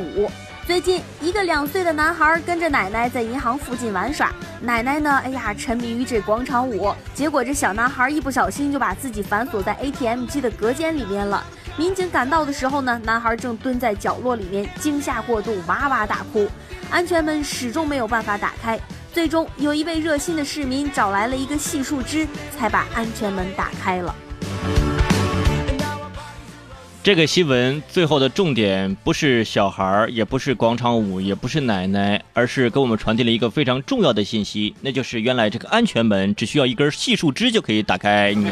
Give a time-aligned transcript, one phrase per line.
[0.00, 0.30] 舞。
[0.66, 11.44] 最近，一个两岁的男孩跟着奶奶在银行附近玩耍，奶奶呢，哎呀，沉迷于这广场舞，结果这小男孩一不小心就把自己反锁在 ATM 机的隔间里面了。
[11.76, 16.48] 民警赶到的时候呢，男孩正蹲在角落里面，惊吓过度，哇哇大哭，
[16.90, 18.76] 安全门始终没有办法打开。
[19.12, 22.26] 最终，有一位热心的市民找来了一个细树枝，
[22.58, 24.14] 才把安全门打开了。
[27.06, 38.34] 这个新闻最后的重点不是小孩儿，也不是广场舞，也不是奶奶，而是给我们传递了一个非常重要的信息，那就是原来这个安全门只需要一根细树枝就可以打开。
[38.34, 38.50] 你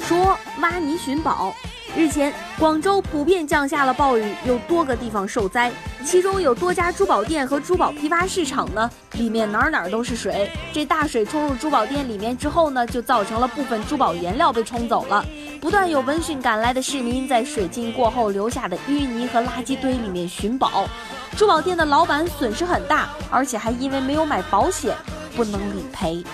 [0.00, 1.54] 说挖泥寻宝。
[1.96, 5.70] 日前，广州普遍降下了暴雨，有多个地方受灾，
[6.04, 10.50] 其中有多家珠宝店和珠宝批发市场呢，里面哪哪都是水。
[10.72, 15.24] 这大水冲入珠宝店里面之后呢，就造成了部分珠宝原料被冲走了。
[15.60, 20.88] 不断有闻讯赶来的市民在水浸过后留下的淤泥和垃圾堆里面寻宝，
[21.36, 24.96] 珠宝店的老板损失很大，而且还因为没有买保险，
[25.36, 26.24] 不能理赔。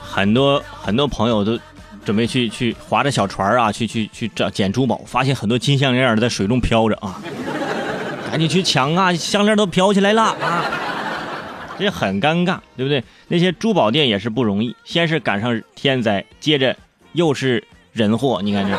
[0.00, 1.58] 很多很多朋友都。
[2.08, 7.20] 准备去去划着小船啊，去去去找捡珠宝，发现很多金项链在水中飘着啊，
[8.30, 9.12] 赶紧去抢啊！
[9.12, 10.64] 项链都飘起来了啊，
[11.78, 13.04] 这很尴尬，对不对？
[13.26, 16.74] 那些珠宝店也是不容易，先是赶上天灾，接着
[17.12, 18.74] 又是人祸，你看这。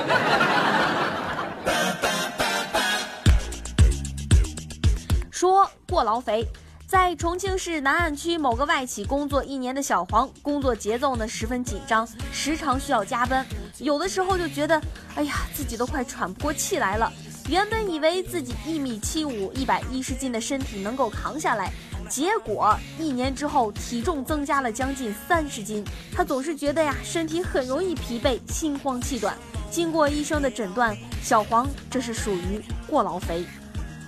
[5.29, 6.43] 说过劳肥。
[6.89, 13.45] 在重庆市南岸区某个外企工作一年的小黄，工作节奏呢十分紧张，时常需要加班。
[13.77, 14.81] 有的时候就觉得，
[15.13, 17.13] 哎呀，自己都快喘不过气来了。
[17.47, 21.71] 原本以为自己一米七五、一百一十斤的身体能够扛下来，
[22.09, 25.85] 结果一年之后体重增加了将近三十斤。
[26.11, 29.37] 他总是觉得呀，身体很容易疲惫、心慌气短。
[29.69, 33.45] 经过医生的诊断，小黄这是属于过劳肥。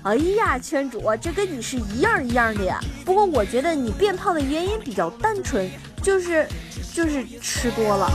[0.03, 2.79] 哎呀，圈主，这跟你是一样一样的呀。
[3.05, 5.69] 不过我觉得你变胖的原因比较单纯，
[6.01, 6.47] 就是
[6.91, 8.11] 就是吃多了。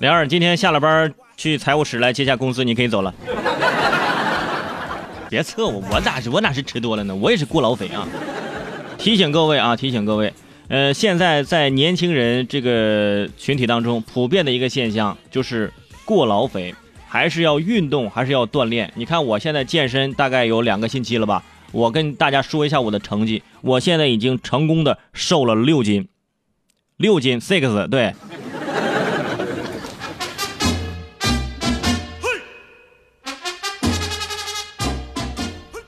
[0.00, 3.14] 梁二今天下了班去财务室来接下工资，你可以走了。
[5.28, 7.14] 别测我，我哪是我哪是吃多了呢？
[7.14, 8.04] 我也是过劳肥啊。
[8.98, 10.34] 提醒各位啊，提醒各位，
[10.66, 15.72] 呃，现在在年轻人这个群体当中，普遍的一个现象就是
[16.04, 16.74] 过劳肥。
[17.16, 18.92] 还是要运动，还是要锻炼。
[18.94, 21.42] 你看我现在健身大概有两个星期了吧？
[21.72, 26.08] 我跟大家说一下我的成绩，我现在已经成功的瘦了六斤，
[26.98, 28.12] 六斤 six 对。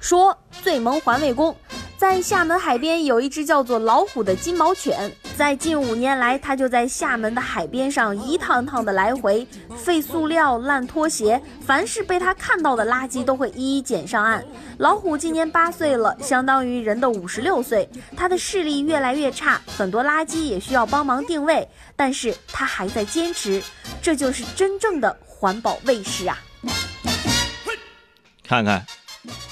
[0.00, 1.54] 说最萌环卫工。
[1.98, 14.44] 在厦门海边有一只叫做老虎的金毛犬，在近五年来，他就在厦门的海边上一趟趟的来回，废塑料、烂拖鞋，凡是被他看到的垃圾都会一一捡上岸。
[14.78, 23.62] 老虎今年八岁了，相当于人的五十六岁，它的视力越来越差，很多垃圾也需要帮忙定位，但是它还在坚持，
[24.02, 26.36] 这就是真正的环保卫士啊！
[28.42, 28.84] 看看，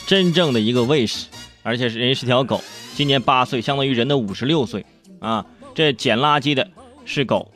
[0.04, 1.28] 真正的一个卫士。
[1.62, 2.60] 而且是人是条狗，
[2.96, 4.84] 今年八岁，相当于人的五十六岁
[5.20, 5.46] 啊！
[5.76, 6.66] 这捡垃圾的
[7.04, 7.52] 是狗，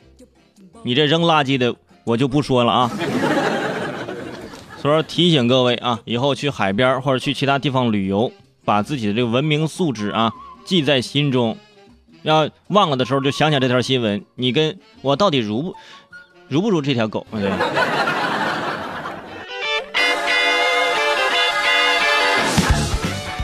[0.83, 2.91] 你这扔垃圾的我就不说了啊。
[4.79, 8.31] 所以说提醒各位啊，以后去海边或者去其他地方旅游，
[8.63, 10.31] 把自己的这个文明素质啊
[10.63, 11.57] 记在心中，
[12.21, 15.75] 要忘了的时候就想想这条新闻，你跟我到底如不
[16.47, 17.25] 如不如这条狗？
[17.31, 17.51] 对。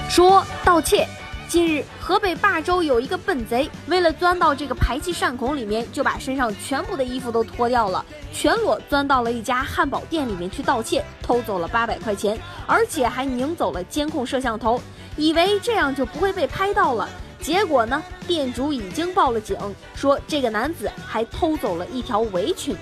[0.07, 1.07] 说盗窃。
[1.47, 14.81] 近日，河北霸州有一个笨贼，为了钻到这个排气扇孔里面，就把身上全部的衣服都脱掉了，全裸钻到了一家汉堡店里面去盗窃，偷走了八百块钱，而且还拧走了监控摄像头，
[15.15, 17.07] 以为这样就不会被拍到了。
[17.39, 19.57] 结果呢，店主已经报了警，
[19.95, 22.75] 说这个男子还偷走了一条围裙。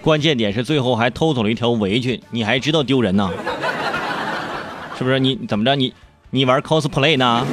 [0.00, 3.30] 关键点是最后还偷走了一条围裙，你还知道丢人呢？
[4.96, 5.76] 是不是你怎么着？
[5.76, 5.92] 你
[6.32, 7.44] 你玩 cosplay 呢？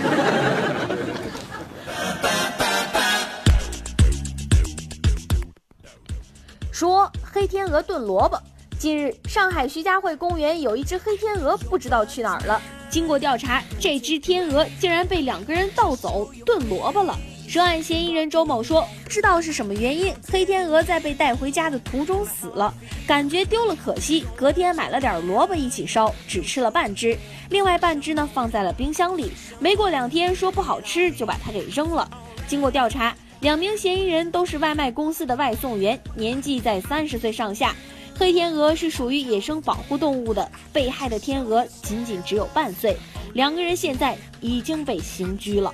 [6.72, 8.40] 说黑天鹅炖萝卜。
[8.78, 12.62] 近日，上海徐家汇公园有一只黑天鹅，不知道去哪儿了。
[12.88, 17.18] 经过调查，这只天鹅竟然被两个人盗走炖萝卜了。
[17.48, 22.74] 涉案嫌疑人周某说：“不知道是什么原因，黑天鹅在被带回家的途中死了，
[23.08, 27.18] 感觉丢了可惜，隔天买了点萝卜一起烧，只吃了半只，
[27.50, 29.32] 另外半只呢放在了冰箱里。
[29.60, 32.10] 没过两天说不好吃，就把它给扔了。
[32.50, 37.74] 经过调查，两名嫌疑人都是外卖公司的外送员，年纪在三十岁上下。
[38.20, 42.98] 黑天鹅是属于野生保护动物的，被害的天鹅仅仅只有半岁，
[43.34, 45.74] 两个人现在已经被刑拘了。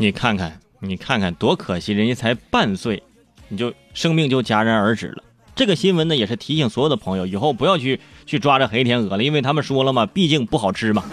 [0.00, 3.02] 你看看，你看看，多可惜，人家才半岁，
[3.50, 5.22] 你就生命就戛然而止了。
[5.54, 11.04] 这个新闻呢，也是提醒所有的朋友，以后不要去去抓这黑天鹅了，因为他们说了嘛，毕竟不好吃嘛。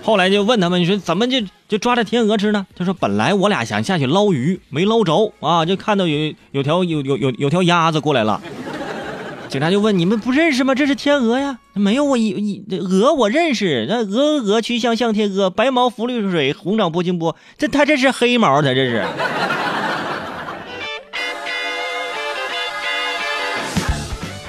[0.00, 2.64] 后来就问他们，你说怎么就就抓着天鹅吃呢？
[2.76, 8.40] 他说本来我俩想下去捞鱼，没捞着啊，就看到有有条有有有有条鸭子过来了。
[9.50, 10.76] 警察就问你们不认识吗？
[10.76, 19.04] 这是天鹅呀，没有我一一鹅我认识，那鹅鹅鹅曲项向天歌，白毛浮绿水，红掌拨清波，这他这是黑毛，他这是。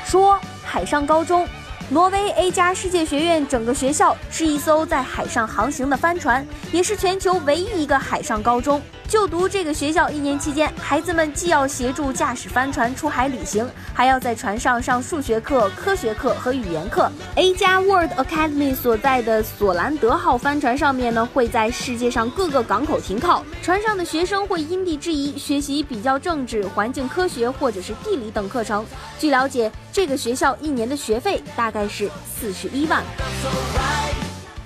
[0.06, 1.48] 说海上高中。
[1.90, 8.80] 挪威 A 加世界学院整个学校是一艘在海上航行的帆船，也是全球唯一一个海上高中。
[9.12, 17.12] 就读这个学校一年期间，孩子们既要协助驾驶帆船出海旅行，还要在船上上数学课、科学课和语言课。
[17.36, 23.44] A 加 World Academy 所在的索兰德号帆船上面呢，会在世界上各个港口停靠。
[23.62, 28.86] 船上的学生会因地制宜学习比较政治、环境科学或者是地理等课程。
[29.20, 33.04] 据了解，这个学校一年的学费大概是四十一万。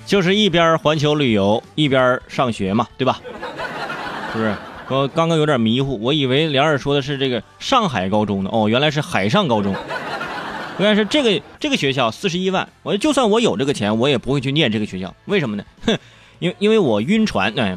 [0.06, 3.20] 就是一边环球旅游一边上学嘛，对吧？
[4.32, 4.54] 是不是，
[4.88, 8.50] 我刚刚有点迷糊，我以为梁儿说的是这个上海高中呢。
[8.52, 9.74] 哦，原来是海上高中。
[10.78, 15.14] 原来是这个这个学校四十一万，我就算我有这个钱，我也不会去念这个学校。
[15.24, 15.64] 为什么呢？
[15.86, 15.98] 哼，
[16.38, 17.52] 因为因为我晕船。
[17.58, 17.76] 哎。